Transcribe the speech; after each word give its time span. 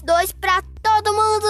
de 0.00 0.06
volta! 0.06 0.30
Feliz 0.30 0.30
2022 0.30 0.32
pra 0.32 0.62
todo 0.82 1.12
mundo! 1.12 1.46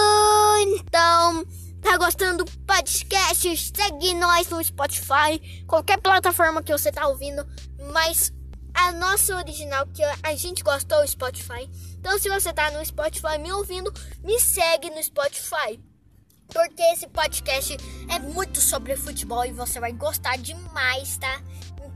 Então, 0.75 1.45
tá 1.81 1.97
gostando 1.97 2.43
do 2.43 2.51
podcast? 2.61 3.57
Segue 3.57 4.13
nós 4.15 4.49
no 4.49 4.63
Spotify, 4.63 5.65
qualquer 5.67 5.99
plataforma 5.99 6.63
que 6.63 6.71
você 6.71 6.91
tá 6.91 7.07
ouvindo, 7.07 7.45
mas 7.91 8.31
a 8.73 8.91
nossa 8.93 9.35
original 9.35 9.87
que 9.87 10.03
a 10.23 10.35
gente 10.35 10.63
gostou 10.63 10.99
é 10.99 11.03
o 11.03 11.07
Spotify. 11.07 11.69
Então, 11.99 12.17
se 12.19 12.29
você 12.29 12.53
tá 12.53 12.71
no 12.71 12.85
Spotify 12.85 13.37
me 13.39 13.51
ouvindo, 13.51 13.93
me 14.23 14.39
segue 14.39 14.89
no 14.89 15.03
Spotify. 15.03 15.79
Porque 16.53 16.81
esse 16.81 17.07
podcast 17.07 17.77
é 18.09 18.19
muito 18.19 18.59
sobre 18.59 18.97
futebol 18.97 19.45
e 19.45 19.53
você 19.53 19.79
vai 19.79 19.93
gostar 19.93 20.37
demais, 20.37 21.17
tá? 21.17 21.41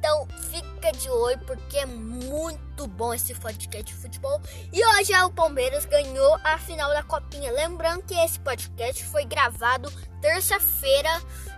Então 0.05 0.27
fica 0.51 0.91
de 0.91 1.09
olho 1.09 1.39
porque 1.47 1.79
é 1.79 1.85
muito 1.87 2.85
bom 2.85 3.11
esse 3.11 3.33
podcast 3.33 3.91
de 3.91 3.99
futebol. 3.99 4.39
E 4.71 4.85
hoje 4.85 5.11
o 5.23 5.31
Palmeiras 5.31 5.83
ganhou 5.85 6.39
a 6.43 6.59
final 6.59 6.91
da 6.91 7.01
Copinha. 7.01 7.51
Lembrando 7.51 8.03
que 8.03 8.13
esse 8.13 8.39
podcast 8.39 9.03
foi 9.05 9.25
gravado 9.25 9.91
terça-feira, 10.21 11.09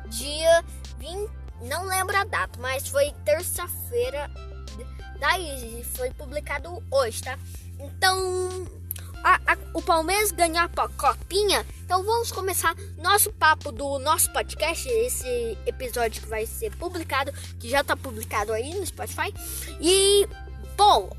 dia 0.05 0.63
20. 0.97 1.29
Não 1.63 1.83
lembro 1.87 2.15
a 2.15 2.23
data, 2.23 2.57
mas 2.61 2.87
foi 2.87 3.11
terça-feira. 3.25 4.31
Daí 5.19 5.83
foi 5.97 6.09
publicado 6.11 6.81
hoje, 6.89 7.23
tá? 7.23 7.37
Então 7.77 8.65
a, 9.23 9.35
a, 9.53 9.57
o 9.73 9.81
Palmeiras 9.81 10.31
ganhar 10.31 10.69
a 10.75 10.87
copinha, 10.89 11.65
então 11.83 12.03
vamos 12.03 12.31
começar 12.31 12.75
nosso 12.97 13.31
papo 13.33 13.71
do 13.71 13.99
nosso 13.99 14.31
podcast, 14.31 14.87
esse 14.89 15.57
episódio 15.65 16.21
que 16.21 16.27
vai 16.27 16.45
ser 16.45 16.75
publicado, 16.75 17.31
que 17.59 17.69
já 17.69 17.83
tá 17.83 17.95
publicado 17.95 18.51
aí 18.51 18.73
no 18.73 18.85
Spotify. 18.85 19.33
E, 19.79 20.27
bom, 20.75 21.09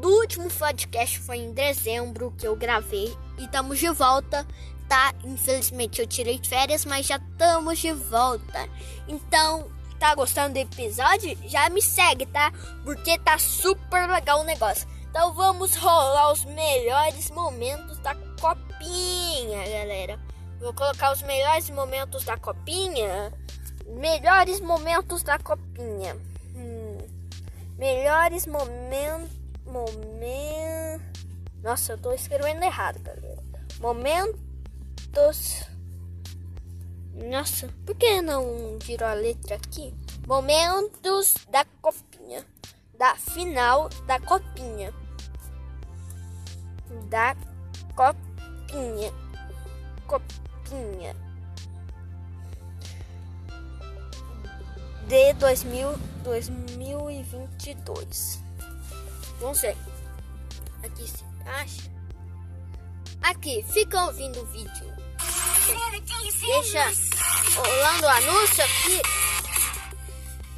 do 0.00 0.08
último 0.08 0.48
podcast 0.50 1.18
foi 1.20 1.38
em 1.38 1.52
dezembro 1.52 2.32
que 2.38 2.46
eu 2.46 2.56
gravei 2.56 3.16
e 3.38 3.44
estamos 3.44 3.78
de 3.78 3.88
volta, 3.90 4.46
tá? 4.88 5.14
Infelizmente 5.24 6.00
eu 6.00 6.06
tirei 6.06 6.40
férias, 6.42 6.84
mas 6.84 7.06
já 7.06 7.16
estamos 7.16 7.78
de 7.78 7.92
volta. 7.92 8.68
Então, 9.06 9.70
tá 9.98 10.14
gostando 10.14 10.54
do 10.54 10.58
episódio? 10.58 11.38
Já 11.46 11.68
me 11.70 11.80
segue, 11.80 12.26
tá? 12.26 12.52
Porque 12.84 13.18
tá 13.18 13.38
super 13.38 14.08
legal 14.08 14.40
o 14.40 14.44
negócio. 14.44 14.88
Então 15.12 15.30
vamos 15.34 15.76
rolar 15.76 16.32
os 16.32 16.42
melhores 16.46 17.30
momentos 17.32 17.98
da 17.98 18.14
copinha, 18.40 19.58
galera. 19.58 20.18
Vou 20.58 20.72
colocar 20.72 21.12
os 21.12 21.20
melhores 21.20 21.68
momentos 21.68 22.24
da 22.24 22.38
copinha. 22.38 23.30
Melhores 23.88 24.58
momentos 24.62 25.22
da 25.22 25.38
copinha. 25.38 26.16
Hum. 26.56 26.96
Melhores 27.76 28.46
momentos. 28.46 29.28
Momento. 29.66 31.04
Nossa, 31.62 31.92
eu 31.92 31.98
tô 31.98 32.14
escrevendo 32.14 32.62
errado, 32.62 32.98
galera. 33.00 33.42
Momentos. 33.80 35.62
Nossa, 37.30 37.68
por 37.84 37.94
que 37.96 38.22
não 38.22 38.78
virou 38.80 39.06
a 39.06 39.12
letra 39.12 39.56
aqui? 39.56 39.94
Momentos 40.26 41.34
da 41.50 41.66
copinha. 41.82 42.46
Da 42.98 43.14
final 43.16 43.90
da 44.06 44.18
copinha 44.18 45.01
da 47.08 47.34
copinha. 47.94 49.12
Copinha. 50.06 51.14
De 55.08 55.32
2000, 55.34 55.98
2022. 56.24 58.42
Vamos 59.40 59.60
ver. 59.60 59.76
Aqui 60.82 61.06
se 61.08 61.24
acha. 61.46 61.92
Aqui, 63.22 63.62
fica 63.68 64.06
ouvindo 64.06 64.40
o 64.40 64.46
vídeo. 64.46 64.90
Deixa 66.40 66.90
rolando 67.54 68.06
o 68.06 68.08
anúncio 68.08 68.64
aqui. 68.64 69.02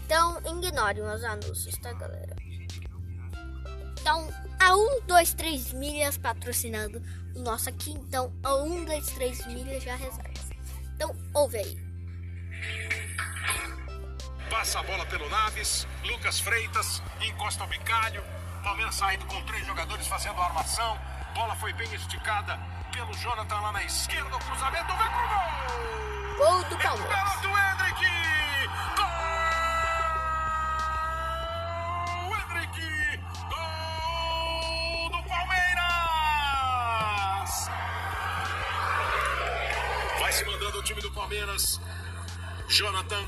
Então, 0.05 0.39
ignore 0.47 1.01
os 1.01 1.25
anúncios, 1.25 1.75
tá, 1.79 1.93
galera? 1.95 2.37
Então, 4.01 4.29
a 4.65 4.75
1, 4.75 5.01
2, 5.07 5.35
3 5.35 5.73
milhas 5.75 6.17
patrocinando 6.17 7.03
o 7.37 7.41
nosso 7.41 7.69
aqui. 7.69 7.91
Então, 7.91 8.33
a 8.43 8.55
1, 8.55 8.85
2, 8.87 9.07
3 9.11 9.47
milhas 9.49 9.83
já 9.83 9.95
reserva. 9.95 10.33
Então, 10.95 11.15
ouve 11.35 11.59
aí. 11.59 11.79
Passa 14.49 14.81
a 14.81 14.83
bola 14.83 15.05
pelo 15.07 15.29
Naves, 15.29 15.87
Lucas 16.05 16.41
Freitas, 16.41 17.03
encosta 17.21 17.65
o 17.65 17.67
bicalho. 17.67 18.25
Palmeiras 18.63 18.95
saindo 18.95 19.27
com 19.27 19.43
três 19.43 19.67
jogadores 19.67 20.07
fazendo 20.07 20.41
a 20.41 20.47
armação. 20.47 20.99
Bola 21.35 21.55
foi 21.57 21.73
bem 21.75 21.93
esticada 21.93 22.59
pelo 22.91 23.13
Jonathan 23.15 23.61
lá 23.61 23.73
na 23.73 23.85
esquerda. 23.85 24.35
O 24.35 24.39
cruzamento 24.39 24.97
vem 24.97 25.11
pro 25.11 25.29
gol! 25.29 26.39
Gol 26.39 26.65
do 26.71 26.79
Palmeiras. 26.79 27.01
Recupera 27.01 27.41
do 27.43 27.49
Hendrick! 27.49 28.34
Mandando 40.43 40.79
o 40.79 40.83
time 40.83 41.01
do 41.01 41.11
Palmeiras. 41.13 41.81
Jonathan 42.69 43.25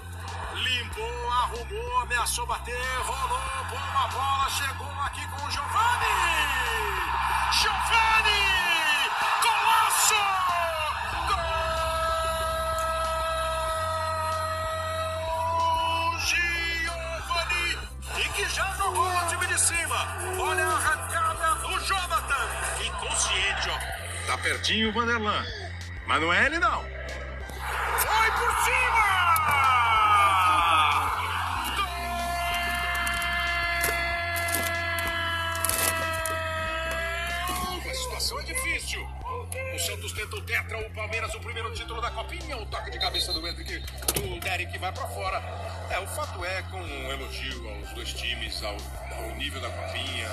limpou, 0.54 1.30
arrumou, 1.30 1.98
ameaçou 2.00 2.44
bater, 2.46 2.74
rolou, 3.04 3.38
boa 3.70 4.08
bola, 4.08 4.50
chegou 4.50 4.90
aqui 5.04 5.24
com 5.28 5.46
o 5.46 5.50
Giovanni! 5.50 6.06
Giovanni! 7.52 9.08
Golaço! 9.40 10.14
Gol! 11.28 11.36
Giovanni! 16.26 17.78
E 18.18 18.28
que 18.30 18.48
já 18.48 18.66
jogou 18.76 19.08
no 19.12 19.28
time 19.28 19.46
de 19.46 19.60
cima. 19.60 20.06
Olha 20.40 20.64
a 20.64 20.74
arrancada 20.74 21.54
do 21.56 21.78
Jonathan. 21.84 22.48
Inconsciente, 22.84 23.68
ó. 23.70 23.78
Tá 24.26 24.36
pertinho 24.38 24.88
o 24.88 24.92
Vanderlan. 24.92 25.44
Mas 26.06 26.20
não 26.20 26.32
é 26.32 26.46
ele, 26.46 26.58
não. 26.58 26.95
O 41.36 41.40
primeiro 41.40 41.72
título 41.72 42.00
da 42.00 42.10
Copinha. 42.10 42.56
O 42.56 42.66
toque 42.66 42.90
de 42.90 42.98
cabeça 42.98 43.32
do 43.32 43.46
Hendrick, 43.46 43.78
do 44.14 44.40
Derek 44.40 44.78
vai 44.78 44.92
pra 44.92 45.06
fora. 45.08 45.42
É, 45.90 45.98
o 45.98 46.06
fato 46.06 46.44
é, 46.44 46.62
com 46.62 46.78
um 46.78 47.10
elogio 47.12 47.68
aos 47.68 47.90
dois 47.92 48.12
times, 48.12 48.62
ao, 48.62 48.76
ao 49.16 49.30
nível 49.36 49.60
da 49.60 49.68
Copinha. 49.70 50.28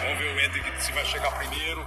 Vamos 0.00 0.18
ver 0.18 0.34
o 0.34 0.40
Hendrick 0.40 0.82
se 0.82 0.92
vai 0.92 1.04
chegar 1.04 1.30
primeiro. 1.32 1.86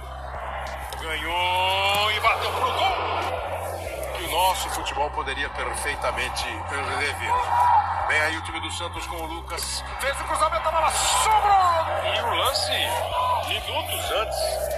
Ganhou 1.00 2.12
e 2.12 2.20
bateu 2.20 2.52
pro 2.52 2.72
gol. 2.72 4.16
Que 4.16 4.24
o 4.24 4.30
nosso 4.30 4.68
futebol 4.70 5.10
poderia 5.10 5.48
perfeitamente 5.50 6.44
rever. 6.98 7.32
Vem 8.08 8.20
aí 8.20 8.36
o 8.36 8.42
time 8.42 8.60
do 8.60 8.70
Santos 8.72 9.06
com 9.06 9.16
o 9.16 9.26
Lucas. 9.26 9.82
Fez 10.00 10.20
o 10.20 10.24
cruzamento, 10.24 10.68
a 10.68 10.72
bola 10.72 10.90
sobrou! 10.90 12.14
E 12.14 12.20
o 12.20 12.34
lance, 12.34 12.72
minutos 13.48 14.10
antes. 14.10 14.71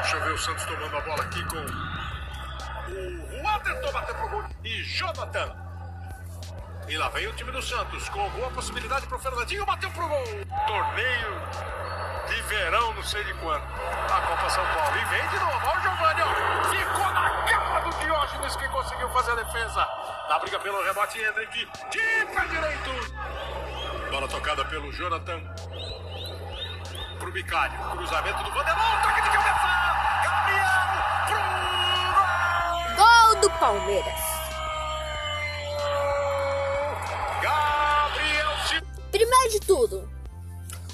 Deixa 0.00 0.16
eu 0.16 0.24
ver 0.24 0.32
o 0.32 0.38
Santos 0.38 0.64
tomando 0.64 0.96
a 0.96 1.00
bola 1.02 1.22
aqui 1.22 1.44
com 1.44 1.56
o 1.56 3.40
Juan 3.42 3.58
tentou 3.60 3.92
bater 3.92 4.14
pro 4.14 4.28
gol. 4.28 4.44
E 4.64 4.82
Jonathan. 4.82 5.54
E 6.88 6.96
lá 6.96 7.08
vem 7.10 7.28
o 7.28 7.32
time 7.34 7.52
do 7.52 7.62
Santos 7.62 8.08
com 8.08 8.28
boa 8.30 8.50
possibilidade 8.50 9.06
pro 9.06 9.18
Fernandinho, 9.18 9.64
bateu 9.64 9.90
pro 9.90 10.08
gol. 10.08 10.24
Torneio 10.66 11.40
de 12.26 12.42
verão, 12.42 12.92
não 12.94 13.02
sei 13.02 13.22
de 13.24 13.34
quando. 13.34 13.62
A 13.62 14.20
Copa 14.22 14.50
São 14.50 14.64
Paulo. 14.66 14.96
E 14.96 15.04
vem 15.04 15.28
de 15.28 15.38
novo. 15.38 15.66
Olha 15.66 15.78
o 15.78 15.82
Giovanni. 15.82 16.22
Ficou 16.70 17.12
na 17.12 17.30
cara 17.44 17.80
do 17.80 17.98
Diógenes 17.98 18.56
que 18.56 18.68
conseguiu 18.68 19.08
fazer 19.10 19.32
a 19.32 19.34
defesa. 19.36 19.88
Na 20.28 20.38
briga 20.38 20.58
pelo 20.60 20.82
rebote, 20.84 21.20
Hendrick. 21.20 21.68
De 21.90 22.26
pé 22.26 22.46
direito. 22.48 24.10
Bola 24.10 24.28
tocada 24.28 24.64
pelo 24.64 24.92
Jonathan. 24.92 25.40
Pro 27.18 27.32
Bicalho. 27.32 27.78
Cruzamento 27.90 28.42
do 28.42 28.50
Vanderlei. 28.50 29.02
Toque 29.02 29.22
de 29.22 29.30
cabeça. 29.30 29.69
Do 33.40 33.50
Palmeiras. 33.52 34.20
Gabriel 37.42 38.82
Primeiro 39.10 39.50
de 39.50 39.60
tudo, 39.60 40.10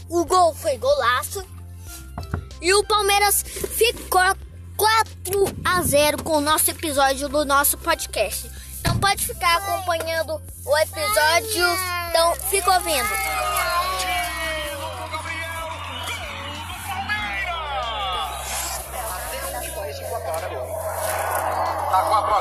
o 0.09 0.25
gol 0.25 0.55
foi 0.55 0.79
golaço. 0.79 1.45
E 2.61 2.73
o 2.73 2.85
Palmeiras 2.85 3.43
ficou 3.43 4.23
4 4.77 5.57
a 5.65 5.83
0 5.83 6.23
com 6.23 6.39
o 6.39 6.41
nosso 6.41 6.71
episódio 6.71 7.29
do 7.29 7.45
nosso 7.45 7.77
podcast. 7.79 8.51
Então 8.81 8.99
pode 8.99 9.27
ficar 9.27 9.57
acompanhando 9.57 10.41
o 10.65 10.79
episódio. 10.79 11.65
Então 12.11 12.35
fica 12.49 12.73
ouvindo. 12.73 13.46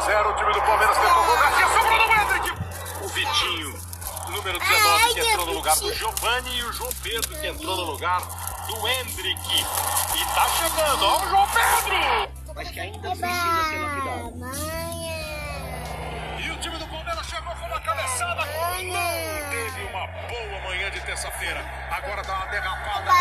0. 0.06 0.30
O 0.30 0.34
time 0.36 0.54
do 0.54 0.62
Palmeiras 0.62 0.98
tentou 0.98 1.25
gol. 1.25 1.38
Garcia 1.38 1.68
sobrou 1.68 2.07
no 2.07 2.13
Hendrick. 2.13 2.52
O 3.02 3.07
Vitinho, 3.07 3.80
número 4.30 4.60
19, 4.60 5.13
que 5.13 5.19
entrou 5.19 5.46
no 5.48 5.54
lugar 5.54 5.75
do 5.78 5.94
Giovanni. 5.94 6.57
E 6.57 6.63
o 6.63 6.74
João 6.74 6.92
Pedro, 7.02 7.40
que 7.40 7.48
entrou 7.48 7.75
no 7.75 7.84
lugar 7.84 8.22
do 8.68 8.88
Hendrick. 8.88 9.66
E 10.16 10.25
tá 10.36 10.48
chegando, 10.50 11.06
ó, 11.06 11.24
o 11.24 11.30
João 11.30 11.48
Pedro. 11.48 12.30
Mas 12.54 12.72
que 12.72 12.80
ainda 12.80 13.10
precisa 13.10 13.63
ser 13.69 13.80
lapidado. 13.80 14.34
E 16.38 16.52
o 16.52 16.57
time 16.57 16.78
do 16.78 16.88
Palmeiras 16.88 17.25
chegou 17.25 17.56
com 17.56 17.66
uma 17.66 17.81
cabeçada. 17.81 18.46
Não 18.46 19.50
teve 19.50 19.84
uma 19.90 20.07
boa 20.07 20.62
manhã 20.66 20.92
de 20.92 21.02
terça-feira. 21.02 21.66
Agora 21.92 22.22
dá 22.24 22.36
uma 22.36 22.46
derrapada. 22.46 23.12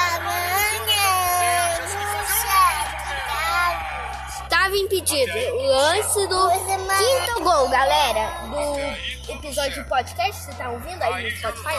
Estava 4.74 4.76
impedido. 4.76 5.32
O 5.54 5.66
lance 5.66 6.26
do 6.26 6.50
quinto 6.50 7.44
gol, 7.44 7.68
galera. 7.68 8.40
Do 8.48 9.32
episódio 9.32 9.82
de 9.82 9.88
podcast. 9.88 10.42
Você 10.42 10.52
tá 10.54 10.70
ouvindo 10.70 11.00
aí 11.02 11.30
no 11.30 11.36
Spotify? 11.36 11.74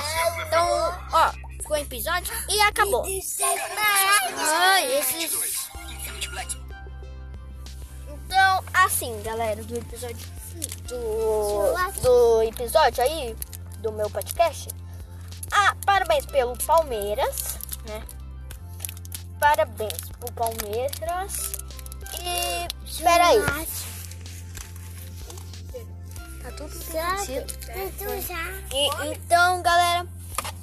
Então, 0.48 1.00
ó, 1.12 1.32
ficou 1.60 1.76
o 1.76 1.80
episódio 1.80 2.34
e 2.50 2.62
acabou. 2.62 3.06
Ai, 4.38 4.98
esses. 5.00 5.70
Então, 8.08 8.64
assim, 8.74 9.22
galera, 9.24 9.62
do 9.62 9.78
episódio 9.78 10.28
do, 10.88 12.02
do 12.02 12.44
episódio 12.44 13.04
aí 13.04 13.36
do 13.80 13.92
meu 13.92 14.10
podcast. 14.10 14.70
Ah, 15.52 15.76
parabéns 15.86 16.26
pelo 16.26 16.58
Palmeiras, 16.66 17.60
né? 17.88 18.02
Parabéns 19.40 20.10
pro 20.18 20.32
Palmeiras. 20.32 21.65
E 22.22 22.68
espera 22.86 23.28
aí. 23.28 23.40
Tá 26.42 26.52
tudo 26.52 26.70
perdido. 26.86 27.54
E, 28.74 29.12
então, 29.12 29.62
galera, 29.62 30.08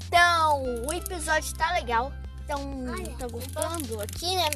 então 0.07 0.87
o 0.87 0.93
episódio 0.93 1.55
tá 1.57 1.73
legal. 1.73 2.13
Então, 2.45 2.85
tá 3.19 3.27
gostando 3.29 4.01
aqui, 4.01 4.37
né? 4.37 4.51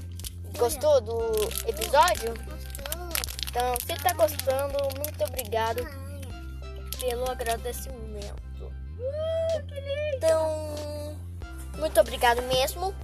Gostou 0.57 1.01
do 1.01 1.33
episódio? 1.67 2.35
Então, 3.51 3.75
se 3.87 3.95
tá 4.03 4.13
gostando, 4.15 4.79
muito 4.97 5.25
obrigado 5.25 5.87
pelo 7.01 7.31
agradecimento. 7.31 8.73
Então, 10.15 11.17
muito 11.79 12.01
obrigado 12.01 12.43
mesmo. 12.43 12.95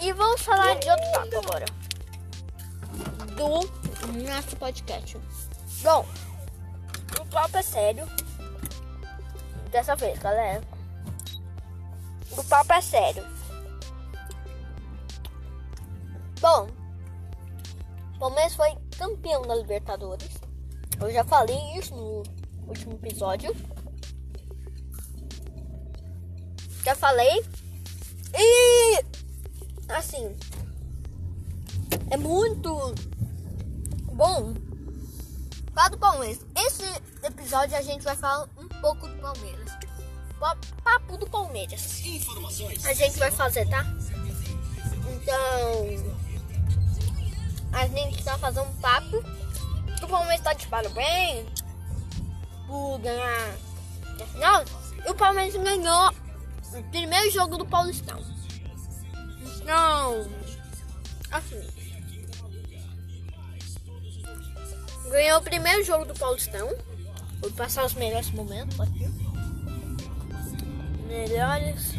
E 0.00 0.12
vamos 0.12 0.40
falar 0.40 0.74
de 0.76 0.88
outro 0.90 1.06
papo 1.12 1.36
agora. 1.38 1.66
Do 3.40 3.46
nosso 4.22 4.54
podcast. 4.56 5.16
Bom, 5.82 6.04
o 7.18 7.24
papo 7.24 7.56
é 7.56 7.62
sério. 7.62 8.06
Dessa 9.70 9.96
vez, 9.96 10.18
galera. 10.18 10.62
O 12.36 12.44
papo 12.44 12.70
é 12.74 12.82
sério. 12.82 13.24
Bom, 16.38 16.68
o 18.16 18.18
Palmeiras 18.18 18.54
foi 18.54 18.76
campeão 18.98 19.40
da 19.40 19.54
Libertadores. 19.54 20.28
Eu 21.00 21.10
já 21.10 21.24
falei 21.24 21.78
isso 21.78 21.96
no 21.96 22.22
último 22.68 22.92
episódio. 22.92 23.56
Já 26.84 26.94
falei. 26.94 27.42
E 28.34 29.02
assim, 29.88 30.36
é 32.10 32.18
muito 32.18 32.94
bom 34.20 34.52
falar 35.74 35.88
do 35.88 35.96
Palmeiras. 35.98 36.44
Esse 36.54 36.84
episódio 37.24 37.74
a 37.74 37.80
gente 37.80 38.04
vai 38.04 38.14
falar 38.14 38.46
um 38.58 38.68
pouco 38.68 39.08
do 39.08 39.16
Palmeiras. 39.16 39.70
Pa- 40.38 40.58
Papo 40.84 41.16
do 41.16 41.26
Palmeiras. 41.26 42.02
A 42.84 42.92
gente 42.92 43.18
vai 43.18 43.30
fazer, 43.30 43.66
tá? 43.70 43.82
Então, 45.10 46.20
a 47.72 47.86
gente 47.86 48.22
tá 48.22 48.36
fazendo 48.36 48.68
um 48.68 48.74
papo. 48.76 49.24
O 50.02 50.06
Palmeiras 50.06 50.40
tá 50.42 50.52
de 50.52 50.66
parabéns 50.66 51.46
por 52.66 52.98
ganhar 52.98 53.54
a 54.20 54.26
final. 54.26 54.64
E 55.06 55.10
o 55.10 55.14
Palmeiras 55.14 55.54
ganhou 55.62 56.10
o 56.74 56.82
primeiro 56.90 57.30
jogo 57.30 57.56
do 57.56 57.64
Paulistão. 57.64 58.20
Então, 59.62 60.26
assim. 61.30 61.79
Ganhou 65.10 65.40
o 65.40 65.42
primeiro 65.42 65.84
jogo 65.84 66.04
do 66.04 66.14
Paulistão. 66.14 66.72
Vou 67.40 67.50
passar 67.52 67.84
os 67.84 67.94
melhores 67.94 68.30
momentos 68.30 68.78
aqui. 68.78 69.08
Melhores 71.08 71.94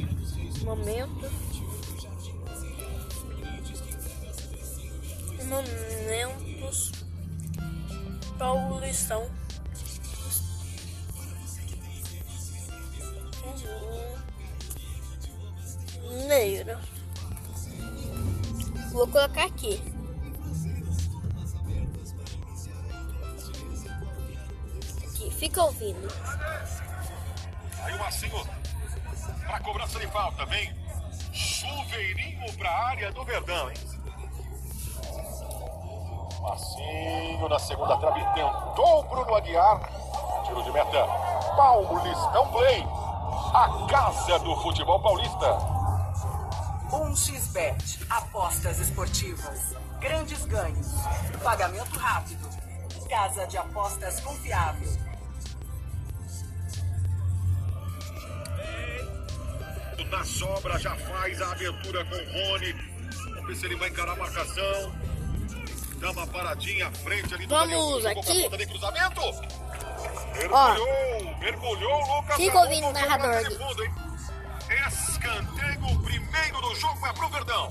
momentos. 0.63 1.31
Momentos. 5.43 6.91
Paulistão. 8.37 9.29
Neiro. 16.27 16.79
Vou 18.93 19.05
colocar 19.07 19.45
aqui. 19.47 19.90
Fica 25.41 25.63
ouvindo. 25.63 26.07
Aí 27.83 27.95
o 27.95 27.97
Massinho 27.97 28.47
pra 29.47 29.59
cobrança 29.61 29.99
de 29.99 30.05
falta. 30.05 30.45
Vem 30.45 30.71
chuveirinho 31.33 32.53
pra 32.57 32.69
área 32.69 33.11
do 33.11 33.25
Verdão, 33.25 33.71
hein? 33.71 33.77
Massinho 36.41 37.49
na 37.49 37.57
segunda 37.57 37.97
trave 37.97 38.23
tentou 38.35 38.99
o 38.99 39.03
Bruno 39.03 39.35
Aguiar. 39.35 39.81
Tiro 40.45 40.61
de 40.61 40.71
meta. 40.71 41.07
Paulistão 41.57 42.51
Play. 42.51 42.85
A 43.55 43.87
casa 43.89 44.37
do 44.39 44.55
futebol 44.57 45.01
paulista. 45.01 45.57
1xBet, 46.91 48.05
apostas 48.09 48.79
esportivas, 48.79 49.75
grandes 49.99 50.45
ganhos, 50.45 50.87
pagamento 51.41 51.97
rápido, 51.97 52.49
casa 53.09 53.47
de 53.47 53.57
apostas 53.57 54.19
confiável. 54.19 55.10
Na 60.11 60.25
sobra 60.25 60.77
já 60.77 60.93
faz 60.95 61.41
a 61.41 61.51
abertura 61.53 62.03
com 62.05 62.15
o 62.15 62.49
Rony. 62.51 62.73
Vamos 63.33 63.47
ver 63.47 63.55
se 63.55 63.65
ele 63.65 63.75
vai 63.77 63.89
encarar 63.89 64.11
a 64.11 64.15
marcação. 64.17 64.93
Dá 65.99 66.11
uma 66.11 66.27
paradinha 66.27 66.87
à 66.87 66.91
frente 66.91 67.33
ali 67.33 67.45
do 67.45 67.55
Vamos 67.55 68.03
Daniel 68.03 68.19
aqui. 68.19 68.27
com 68.27 68.31
a 68.31 68.43
ponta 68.43 68.57
de 68.57 68.65
cruzamento. 68.67 69.21
Mergulhou, 70.33 71.37
mergulhou 71.39 71.93
o 71.93 72.15
Lucas. 72.17 72.35
Fica 72.35 72.59
ouvindo 72.59 72.87
o 72.87 72.91
narrador 72.91 73.51
fundo? 73.57 73.83
Escanteio, 74.87 75.85
o 75.85 76.03
primeiro 76.03 76.61
do 76.61 76.75
jogo 76.75 77.07
é 77.07 77.13
pro 77.13 77.29
Verdão. 77.29 77.69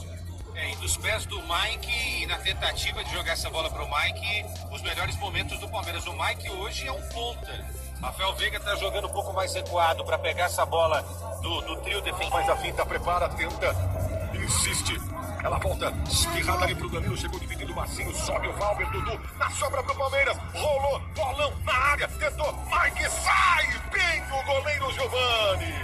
É, 0.55 0.73
e 0.73 0.77
dos 0.77 0.97
pés 0.97 1.25
do 1.27 1.41
Mike 1.43 2.23
e 2.23 2.27
na 2.27 2.39
tentativa 2.39 3.03
de 3.05 3.13
jogar 3.13 3.33
essa 3.33 3.49
bola 3.51 3.71
pro 3.71 3.87
Mike, 3.89 4.45
os 4.71 4.83
melhores 4.83 5.17
momentos 5.17 5.59
do 5.59 5.69
Palmeiras. 5.69 6.07
O 6.07 6.13
Mike 6.13 6.51
hoje 6.51 6.87
é 6.87 6.93
um 6.93 7.03
ponta. 7.09 7.67
Rafael 8.03 8.35
Veiga 8.35 8.59
tá 8.61 8.75
jogando 8.77 9.07
um 9.07 9.13
pouco 9.13 9.33
mais 9.33 9.53
recuado 9.55 10.05
para 10.05 10.19
pegar 10.19 10.45
essa 10.45 10.65
bola 10.65 11.03
do, 11.43 11.61
do 11.61 11.77
trio 11.83 12.01
defensivo. 12.01 12.31
Mas 12.35 12.49
a 12.49 12.57
finta 12.57 12.87
prepara, 12.87 13.29
tenta, 13.29 13.77
insiste. 14.35 14.99
Ela 15.43 15.59
volta, 15.59 15.93
espirrada 16.07 16.65
ali 16.65 16.75
pro 16.75 16.89
Danilo, 16.89 17.17
chegou 17.17 17.39
dividindo 17.41 17.73
o 17.73 17.77
Massinho, 17.77 18.15
sobe 18.15 18.47
o 18.49 18.53
Valber, 18.53 18.91
Dudu, 18.91 19.19
na 19.39 19.51
sobra 19.51 19.83
pro 19.83 19.95
Palmeiras, 19.95 20.37
rolou, 20.53 21.01
bolão 21.15 21.53
na 21.65 21.73
área, 21.73 22.07
tentou, 22.09 22.53
Mike 22.53 23.09
sai, 23.09 23.67
bem 23.91 24.23
o 24.39 24.45
goleiro 24.45 24.93
Giovani. 24.93 25.75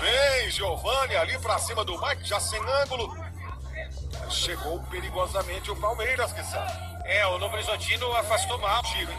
Vem 0.00 0.50
Giovani 0.50 1.16
ali 1.16 1.38
pra 1.40 1.58
cima 1.58 1.84
do 1.84 2.00
Mike, 2.00 2.24
já 2.24 2.40
sem 2.40 2.60
ângulo. 2.82 3.14
Chegou 4.30 4.80
perigosamente 4.84 5.70
o 5.70 5.76
Palmeiras, 5.76 6.32
que 6.32 6.42
sabe. 6.42 6.87
É, 7.08 7.26
o 7.26 7.38
Novo 7.38 7.54
Horizontino 7.54 8.14
afastou 8.16 8.58
mal. 8.58 8.82
Tiro, 8.82 9.10
hein? 9.10 9.18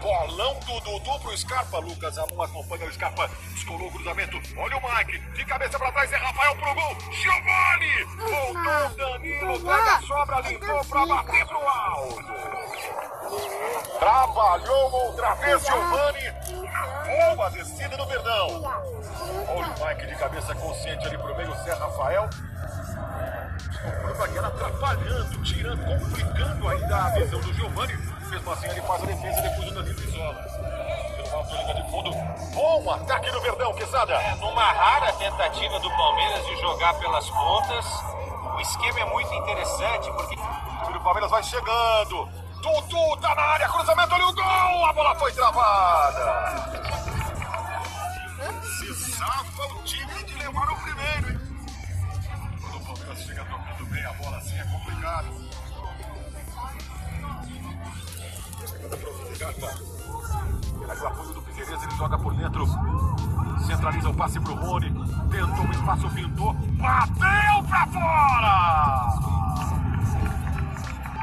Bolão 0.00 0.54
do 0.60 0.80
Dudu 0.80 1.18
pro 1.18 1.36
Scarpa. 1.36 1.80
Lucas 1.80 2.16
Amon 2.16 2.40
acompanha 2.42 2.86
o 2.86 2.92
Scarpa. 2.92 3.28
Escolou 3.56 3.88
o 3.88 3.90
cruzamento. 3.90 4.40
Olha 4.56 4.76
o 4.76 4.80
Mike. 4.80 5.18
De 5.34 5.44
cabeça 5.44 5.76
pra 5.76 5.90
trás 5.90 6.12
é 6.12 6.16
Rafael 6.16 6.54
pro 6.54 6.74
gol. 6.76 6.96
Giovanni! 7.10 8.04
Voltou 8.18 8.96
Danilo. 8.96 9.60
Pega 9.60 9.96
a 9.96 10.02
sobra, 10.02 10.40
limpou 10.42 10.84
pra 10.84 11.06
bater 11.06 11.46
pro 11.46 11.68
alto. 11.68 12.24
Trabalhou 13.98 14.92
outra 14.92 15.34
vez 15.34 15.66
Giovanni. 15.66 16.32
Boa 17.34 17.50
descida 17.50 17.96
do 17.96 18.06
Verdão. 18.06 18.62
Olha 19.48 19.74
o 19.74 19.88
Mike 19.88 20.06
de 20.06 20.14
cabeça 20.14 20.54
consciente 20.54 21.04
ali 21.04 21.18
pro 21.18 21.36
meio. 21.36 21.52
Zé 21.64 21.74
Rafael. 21.74 22.30
Zagueiro 24.18 24.46
atrapalhando, 24.46 25.42
tirando, 25.44 25.84
complicando 25.84 26.68
ainda 26.68 26.96
a 26.96 27.10
visão 27.10 27.40
do 27.40 27.54
Giovanni. 27.54 27.96
Mesmo 28.28 28.50
assim, 28.50 28.66
ele 28.66 28.82
faz 28.82 29.02
a 29.04 29.06
defesa 29.06 29.42
depois 29.42 29.68
do 29.68 29.74
Danilo 29.76 30.00
Isola. 30.00 30.34
Pelo 31.14 31.36
alto, 31.36 31.54
linha 31.54 31.74
de 31.74 31.90
fundo. 31.90 32.10
Bom 32.52 32.90
ataque 32.90 33.30
do 33.30 33.40
Verdão, 33.40 33.72
Quesada. 33.74 34.14
É, 34.14 34.34
numa 34.34 34.72
rara 34.72 35.12
tentativa 35.12 35.78
do 35.78 35.88
Palmeiras 35.90 36.44
de 36.46 36.56
jogar 36.60 36.94
pelas 36.94 37.30
pontas, 37.30 37.86
o 38.56 38.60
esquema 38.60 38.98
é 38.98 39.04
muito 39.04 39.32
interessante 39.32 40.10
porque 40.10 40.34
O 40.34 41.00
Palmeiras 41.00 41.30
vai 41.30 41.42
chegando. 41.44 42.28
Dudu 42.60 43.16
tá 43.20 43.32
na 43.36 43.42
área, 43.42 43.68
cruzamento 43.68 44.14
ali, 44.16 44.24
o 44.24 44.34
gol! 44.34 44.84
A 44.84 44.92
bola 44.92 45.14
foi 45.14 45.32
travada. 45.32 46.88
Se 48.64 49.12
safa 49.12 49.62
o 49.62 49.82
time 49.84 50.07
pra 55.08 55.48
o 61.02 61.06
apoio 61.06 61.32
do 61.32 61.42
Figueiredo, 61.42 61.84
ele 61.84 61.96
joga 61.96 62.18
por 62.18 62.34
dentro. 62.34 62.66
Centraliza 63.66 64.08
o 64.08 64.14
passe 64.14 64.40
pro 64.40 64.54
Rony. 64.54 64.90
Tentou 65.30 65.66
o 65.66 65.70
espaço, 65.70 66.10
pintou. 66.10 66.54
Bateu 66.54 67.64
pra 67.68 67.86
fora! 67.86 69.18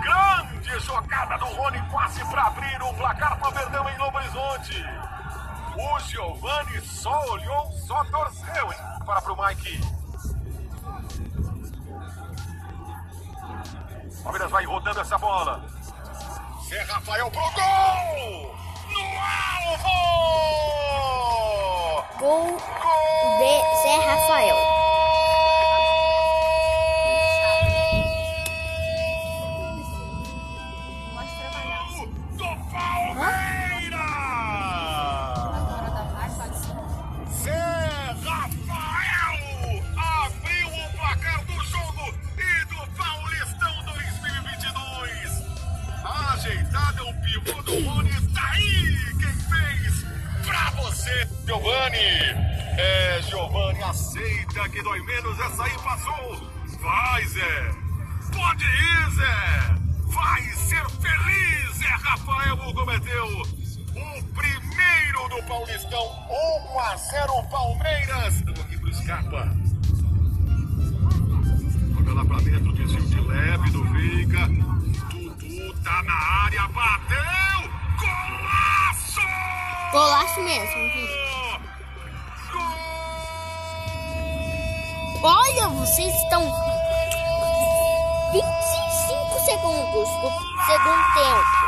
Grande 0.01 0.79
jogada 0.79 1.37
do 1.37 1.45
Rony, 1.45 1.81
quase 1.91 2.23
para 2.25 2.43
abrir 2.43 2.81
o 2.81 2.93
placar 2.93 3.37
para 3.37 3.49
o 3.49 3.51
Verdão 3.51 3.89
em 3.89 3.97
Novo 3.97 4.17
Horizonte. 4.17 4.85
O 5.77 5.99
Giovani 5.99 6.81
só 6.81 7.19
olhou, 7.31 7.71
só 7.85 8.03
torceu, 8.05 8.71
hein? 8.71 8.79
Para 9.05 9.21
pro 9.21 9.35
Mike. 9.35 9.94
Palmeiras 14.25 14.49
vai 14.49 14.65
rodando 14.65 14.99
essa 14.99 15.17
bola. 15.19 15.63
Zé 16.67 16.81
Rafael 16.81 17.29
pro 17.29 17.41
gol! 17.41 18.55
No 18.91 19.01
alvo! 19.69 19.93
Gol 22.17 22.57
Gol! 22.57 23.37
de 23.37 23.61
Zé 23.83 23.95
Rafael. 24.03 24.74
Scarpa. 69.05 69.47
Joga 71.93 72.13
lá 72.15 72.25
pra 72.25 72.37
dentro, 72.39 72.73
desvio 72.73 73.03
de 73.03 73.21
leve 73.21 73.69
do 73.69 73.83
Veiga. 73.93 74.47
Dudu 74.47 75.73
tá 75.83 76.01
na 76.01 76.13
área, 76.13 76.67
bateu! 76.69 77.69
Golaço! 77.99 79.21
Golaço 79.91 80.41
mesmo, 80.41 80.89
gente. 80.89 81.13
Gol! 82.51 82.71
Olha, 85.21 85.67
vocês 85.67 86.11
estão 86.23 86.41
25 88.33 89.39
segundos 89.45 90.09
do 90.09 90.31
segundo 90.65 91.13
tempo. 91.13 91.64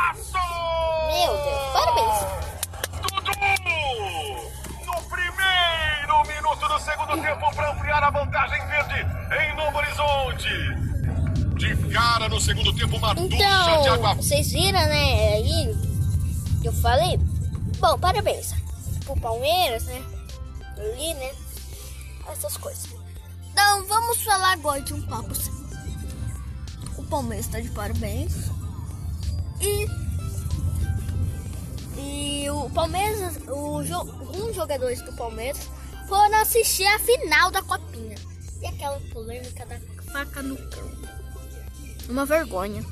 Ampliar 7.98 8.04
a 8.04 8.10
vantagem 8.10 8.66
verde 8.66 9.06
em 9.42 9.56
Novo 9.56 9.78
Horizonte. 9.78 10.48
De 11.56 11.76
cara 11.92 12.28
no 12.28 12.40
segundo 12.40 12.72
tempo, 12.74 12.96
uma 12.96 13.14
ducha 13.14 13.36
de 13.36 13.42
água 13.42 14.12
Então, 14.12 14.14
vocês 14.16 14.52
viram, 14.52 14.86
né? 14.86 15.34
Aí 15.34 15.76
eu 16.64 16.72
falei. 16.72 17.18
Bom, 17.78 17.98
parabéns 17.98 18.54
pro 19.04 19.16
Palmeiras, 19.20 19.84
né? 19.84 20.02
Ali, 20.76 21.14
né? 21.14 21.32
Essas 22.28 22.56
coisas. 22.56 22.88
Então, 23.50 23.84
vamos 23.86 24.22
falar 24.22 24.52
agora 24.52 24.80
de 24.80 24.94
um 24.94 25.02
papo 25.02 25.34
sério. 25.34 25.58
O 26.96 27.02
Palmeiras 27.04 27.46
tá 27.48 27.60
de 27.60 27.68
parabéns. 27.70 28.50
E. 29.60 29.88
E 32.00 32.50
o 32.50 32.70
Palmeiras, 32.70 33.38
o 33.48 33.82
jo, 33.82 33.96
alguns 33.96 34.54
jogadores 34.54 35.02
do 35.02 35.12
Palmeiras 35.14 35.68
foram 36.08 36.40
assistir 36.40 36.86
a 36.86 36.98
final 36.98 37.50
da 37.50 37.62
Copinha. 37.62 38.16
E 38.60 38.66
aquela 38.66 38.98
polêmica 39.12 39.64
da 39.66 39.78
faca 40.10 40.42
no 40.42 40.56
cão. 40.56 40.90
Uma 42.08 42.24
vergonha. 42.24 42.84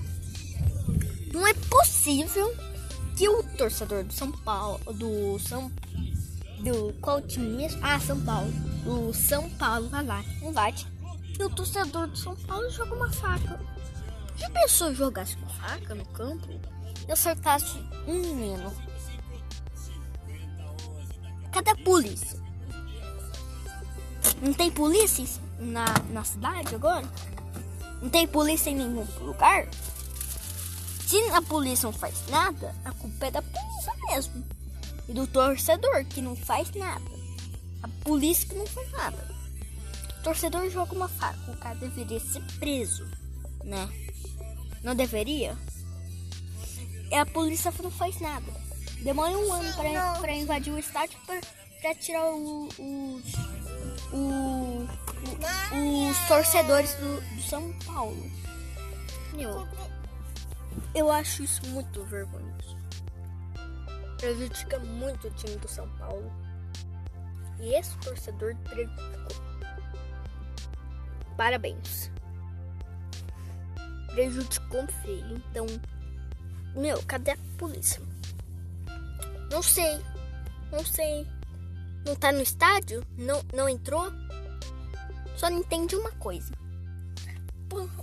Não 1.33 1.47
é 1.47 1.55
possível 1.55 2.55
que 3.17 3.29
o 3.29 3.43
torcedor 3.57 4.05
do 4.05 4.13
São 4.13 4.31
Paulo, 4.31 4.79
do 4.93 5.39
São 5.41 5.73
do 6.61 6.93
qual 7.01 7.21
time 7.23 7.49
mesmo? 7.57 7.81
Ah, 7.83 7.99
São 7.99 8.21
Paulo. 8.21 8.53
O 8.87 9.13
São 9.13 9.49
Paulo 9.51 9.89
vai 9.89 10.05
lá, 10.05 10.23
invade. 10.43 10.87
E 11.39 11.43
o 11.43 11.51
torcedor 11.51 12.07
do 12.07 12.17
São 12.17 12.37
Paulo 12.37 12.71
joga 12.71 12.95
uma 12.95 13.11
faca. 13.11 13.59
Já 14.37 14.51
pensou 14.51 14.95
jogasse 14.95 15.37
com 15.37 15.49
faca 15.49 15.95
no 15.95 16.05
campo 16.07 16.49
e 17.09 17.13
acertasse 17.13 17.79
um 18.07 18.15
menino? 18.15 18.73
Cadê 21.51 21.71
a 21.71 21.77
polícia? 21.77 22.36
Não 24.41 24.53
tem 24.53 24.71
polícia 24.71 25.25
na, 25.59 25.87
na 26.11 26.25
cidade 26.25 26.75
agora? 26.75 27.07
Não 28.03 28.11
tem 28.11 28.27
polícia 28.27 28.71
em 28.71 28.77
nenhum 28.77 29.07
lugar? 29.21 29.67
Se 31.07 31.17
a 31.31 31.41
polícia 31.41 31.87
não 31.87 31.93
faz 31.93 32.27
nada, 32.29 32.75
a 32.85 32.93
culpa 32.93 33.27
é 33.27 33.31
da 33.31 33.41
polícia 33.41 33.93
mesmo. 34.09 34.45
E 35.09 35.13
do 35.13 35.27
torcedor 35.27 36.05
que 36.05 36.21
não 36.21 36.35
faz 36.35 36.71
nada. 36.75 37.05
A 37.83 37.89
polícia 38.05 38.49
que 38.49 38.55
não 38.55 38.67
faz 38.67 38.91
nada. 38.93 39.35
O 40.19 40.23
torcedor 40.23 40.69
joga 40.69 40.95
uma 40.95 41.09
faca. 41.09 41.53
O 41.53 41.57
cara 41.57 41.77
deveria 41.77 42.21
ser 42.21 42.43
preso, 42.59 43.09
né? 43.65 43.89
Não 44.83 44.95
deveria? 44.95 45.57
E 47.11 47.15
a 47.15 47.25
polícia 47.25 47.73
não 47.83 47.91
faz 47.91 48.21
nada. 48.21 48.53
Demora 49.07 49.39
um 49.39 49.53
ano 49.53 49.73
pra, 49.75 50.13
pra 50.21 50.33
invadir 50.35 50.73
o 50.73 50.79
estádio 50.81 51.17
pra, 51.25 51.41
pra 51.81 51.95
tirar 51.95 52.25
o- 52.29 52.67
os, 52.67 53.35
o- 54.13 54.87
o- 55.73 56.09
os 56.11 56.19
torcedores 56.27 56.93
do, 56.95 57.21
do 57.37 57.43
São 57.43 57.73
Paulo. 57.87 58.31
Meu, 59.33 59.65
eu 60.93 61.09
acho 61.13 61.45
isso 61.45 61.65
muito 61.69 62.03
vergonhoso. 62.05 62.77
Prejudica 64.19 64.81
muito 64.81 65.29
o 65.29 65.31
time 65.31 65.55
do 65.59 65.69
São 65.69 65.89
Paulo. 65.99 66.33
E 67.61 67.75
esse 67.79 67.97
torcedor 67.99 68.57
prejudicou. 68.65 69.47
Parabéns. 71.37 72.11
Prejudicou 74.09 74.85
feio. 75.05 75.37
Então, 75.51 75.65
meu, 76.75 77.01
cadê 77.05 77.31
a 77.31 77.37
polícia? 77.57 78.03
Não 79.51 79.63
sei. 79.63 80.01
Não 80.71 80.85
sei. 80.85 81.27
Não 82.05 82.15
tá 82.15 82.31
no 82.33 82.41
estádio? 82.43 83.05
Não, 83.17 83.43
não 83.55 83.69
entrou? 83.69 84.11
Só 85.37 85.51
não 85.51 85.59
entende 85.59 85.95
uma 85.97 86.11
coisa. 86.13 86.53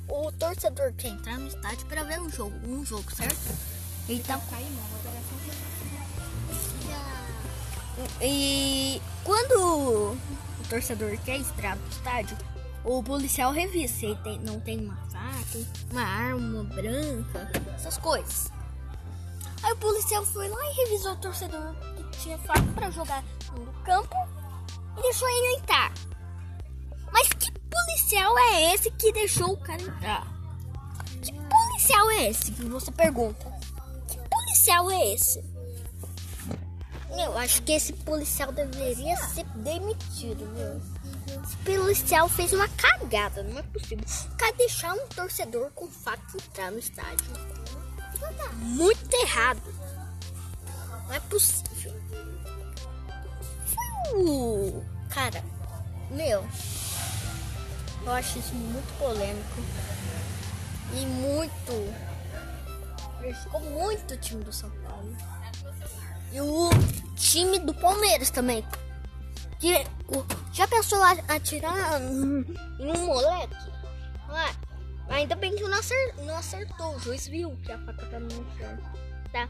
O 0.07 0.31
torcedor 0.33 0.93
quer 0.93 1.07
entrar 1.09 1.37
no 1.39 1.47
estádio 1.47 1.85
para 1.87 2.03
ver 2.03 2.19
um 2.19 2.29
jogo, 2.29 2.55
um 2.67 2.85
jogo, 2.85 3.09
certo? 3.15 3.35
Tá 3.37 4.39
E 8.21 9.01
quando 9.23 9.53
o 10.11 10.17
torcedor 10.69 11.17
quer 11.23 11.37
entrar 11.37 11.75
no 11.77 11.87
estádio, 11.87 12.37
o 12.83 13.01
policial 13.01 13.51
revisa 13.51 13.93
se 13.93 14.05
ele 14.07 14.15
tem- 14.17 14.39
não 14.39 14.59
tem 14.59 14.79
uma 14.85 14.97
faca, 15.09 15.59
uma 15.91 16.03
arma 16.03 16.63
branca, 16.65 17.49
essas 17.75 17.97
coisas. 17.97 18.51
Aí 19.63 19.71
o 19.71 19.77
policial 19.77 20.25
foi 20.25 20.47
lá 20.47 20.69
e 20.69 20.73
revisou 20.73 21.13
o 21.13 21.17
torcedor 21.17 21.75
que 21.95 22.19
tinha 22.19 22.37
faca 22.39 22.61
para 22.75 22.91
jogar 22.91 23.23
no 23.53 23.73
campo 23.83 24.15
e 24.97 25.01
deixou 25.01 25.29
ele 25.29 25.55
entrar. 25.57 25.91
Mas 27.11 27.27
que 27.29 27.51
policial 27.51 28.03
policial 28.13 28.37
é 28.37 28.73
esse 28.75 28.91
que 28.91 29.11
deixou 29.11 29.53
o 29.53 29.57
cara 29.57 29.81
entrar? 29.81 30.27
Que 31.21 31.31
policial 31.31 32.11
é 32.11 32.29
esse 32.29 32.51
que 32.51 32.65
você 32.65 32.91
pergunta? 32.91 33.51
Que 34.07 34.17
policial 34.29 34.91
é 34.91 35.13
esse? 35.13 35.43
Eu 37.09 37.37
acho 37.37 37.61
que 37.63 37.71
esse 37.71 37.93
policial 37.93 38.51
deveria 38.51 39.15
ser 39.17 39.45
demitido, 39.55 40.45
meu. 40.53 40.81
Esse 41.43 41.57
policial 41.57 42.29
fez 42.29 42.53
uma 42.53 42.67
cagada, 42.69 43.43
não 43.43 43.59
é 43.59 43.63
possível. 43.63 44.05
O 44.31 44.37
cara 44.37 44.53
deixar 44.53 44.93
um 44.93 45.07
torcedor 45.07 45.71
com 45.71 45.87
faca 45.87 46.21
entrar 46.35 46.71
no 46.71 46.79
estádio. 46.79 47.52
Muito 48.53 49.13
errado. 49.15 49.61
Não 51.07 51.13
é 51.13 51.19
possível. 51.21 51.93
Cara, 55.09 55.43
meu, 56.11 56.45
eu 58.03 58.11
acho 58.11 58.39
isso 58.39 58.53
muito 58.53 58.97
polêmico 58.97 59.61
e 60.93 61.05
muito. 61.05 61.93
Prejudicou 63.19 63.61
muito 63.61 64.13
o 64.13 64.17
time 64.17 64.43
do 64.43 64.51
São 64.51 64.69
Paulo. 64.69 65.15
E 66.31 66.41
o 66.41 66.69
time 67.15 67.59
do 67.59 67.73
Palmeiras 67.73 68.29
também. 68.29 68.65
Que, 69.59 69.85
já 70.51 70.67
pensou 70.67 71.01
atirar 71.03 72.01
em 72.01 72.91
um 72.91 73.05
moleque? 73.05 73.55
Ainda 75.09 75.35
bem 75.35 75.55
que 75.55 75.63
não 75.63 75.77
acertou, 75.77 76.25
não 76.25 76.37
acertou. 76.37 76.95
O 76.95 76.99
juiz 76.99 77.27
viu 77.27 77.57
que 77.63 77.71
a 77.71 77.77
faca 77.79 78.05
tá 78.05 78.19
no 78.19 78.29
chão. 78.29 78.77
Tá? 79.31 79.49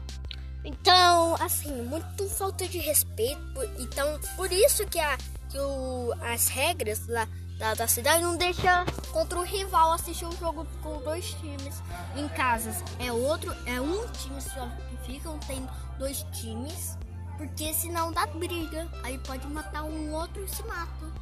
Então, 0.64 1.34
assim, 1.36 1.82
muito 1.82 2.28
falta 2.28 2.66
de 2.66 2.78
respeito. 2.78 3.40
Então, 3.78 4.18
por 4.36 4.50
isso 4.50 4.86
que, 4.86 4.98
a, 4.98 5.16
que 5.50 5.58
o, 5.58 6.14
as 6.22 6.48
regras 6.48 7.06
lá 7.06 7.28
da, 7.58 7.74
da 7.74 7.86
cidade 7.86 8.22
não 8.22 8.36
deixa 8.36 8.84
contra 9.12 9.38
o 9.38 9.42
rival 9.42 9.92
assistir 9.92 10.24
um 10.24 10.32
jogo 10.32 10.66
com 10.82 11.00
dois 11.02 11.34
times 11.34 11.82
em 12.16 12.26
casas. 12.28 12.82
É 12.98 13.12
outro, 13.12 13.54
é 13.66 13.80
um 13.80 14.06
time 14.12 14.40
só 14.40 14.68
que 14.88 14.96
fica, 15.12 15.28
não 15.28 15.38
tem 15.40 15.66
dois 15.98 16.22
times. 16.32 16.96
Porque 17.36 17.74
senão 17.74 18.12
dá 18.12 18.26
briga. 18.26 18.88
Aí 19.02 19.18
pode 19.18 19.46
matar 19.48 19.82
um 19.82 20.12
outro 20.12 20.42
e 20.42 20.48
se 20.48 20.62
mata. 20.62 21.12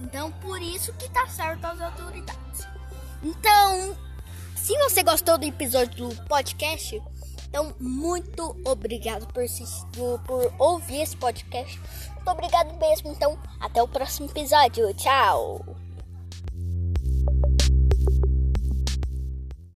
Então, 0.00 0.30
por 0.32 0.60
isso 0.62 0.92
que 0.94 1.10
tá 1.10 1.26
certo 1.26 1.64
as 1.64 1.80
autoridades. 1.80 2.75
Então, 3.22 3.96
se 4.54 4.76
você 4.78 5.02
gostou 5.02 5.38
do 5.38 5.44
episódio 5.44 6.08
do 6.08 6.24
podcast, 6.24 7.02
então 7.48 7.74
muito 7.80 8.56
obrigado 8.64 9.26
por, 9.32 9.44
por 10.26 10.52
ouvir 10.58 11.02
esse 11.02 11.16
podcast. 11.16 11.80
Muito 12.14 12.30
obrigado 12.30 12.78
mesmo. 12.78 13.10
Então, 13.10 13.38
até 13.60 13.82
o 13.82 13.88
próximo 13.88 14.28
episódio. 14.28 14.92
Tchau! 14.94 15.85